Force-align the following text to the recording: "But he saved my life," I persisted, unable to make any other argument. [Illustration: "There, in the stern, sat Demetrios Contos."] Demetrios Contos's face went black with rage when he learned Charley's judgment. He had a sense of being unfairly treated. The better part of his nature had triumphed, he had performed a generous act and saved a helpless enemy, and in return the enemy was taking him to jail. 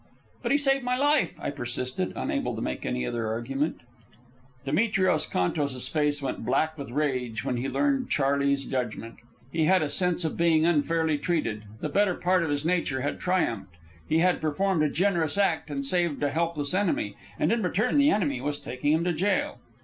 "But 0.41 0.51
he 0.51 0.57
saved 0.57 0.83
my 0.83 0.97
life," 0.97 1.33
I 1.39 1.51
persisted, 1.51 2.11
unable 2.15 2.55
to 2.55 2.61
make 2.63 2.87
any 2.87 3.05
other 3.05 3.27
argument. 3.27 3.81
[Illustration: 3.81 3.91
"There, 3.93 4.01
in 4.01 4.25
the 4.25 4.49
stern, 4.49 4.49
sat 4.49 4.65
Demetrios 4.65 5.25
Contos."] 5.27 5.29
Demetrios 5.29 5.53
Contos's 5.75 5.87
face 5.89 6.21
went 6.23 6.43
black 6.43 6.75
with 6.79 6.89
rage 6.89 7.45
when 7.45 7.57
he 7.57 7.69
learned 7.69 8.09
Charley's 8.09 8.65
judgment. 8.65 9.17
He 9.51 9.65
had 9.65 9.83
a 9.83 9.89
sense 9.91 10.25
of 10.25 10.35
being 10.35 10.65
unfairly 10.65 11.19
treated. 11.19 11.65
The 11.81 11.89
better 11.89 12.15
part 12.15 12.41
of 12.41 12.49
his 12.49 12.65
nature 12.65 13.01
had 13.01 13.19
triumphed, 13.19 13.75
he 14.09 14.17
had 14.17 14.41
performed 14.41 14.81
a 14.81 14.89
generous 14.89 15.37
act 15.37 15.69
and 15.69 15.85
saved 15.85 16.23
a 16.23 16.31
helpless 16.31 16.73
enemy, 16.73 17.15
and 17.37 17.51
in 17.51 17.61
return 17.61 17.99
the 17.99 18.09
enemy 18.09 18.41
was 18.41 18.57
taking 18.57 18.93
him 18.93 19.03
to 19.03 19.13
jail. 19.13 19.59